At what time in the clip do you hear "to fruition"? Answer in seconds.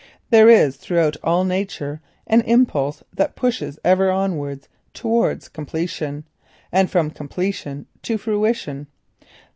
8.01-8.87